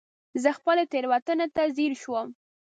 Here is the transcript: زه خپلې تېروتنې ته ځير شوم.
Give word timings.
زه 0.43 0.49
خپلې 0.57 0.83
تېروتنې 0.91 1.47
ته 1.55 1.63
ځير 1.75 1.93
شوم. 2.01 2.27